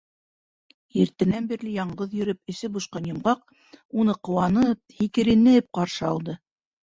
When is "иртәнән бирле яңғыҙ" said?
1.01-2.15